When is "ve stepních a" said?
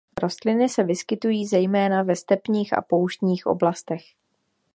2.03-2.81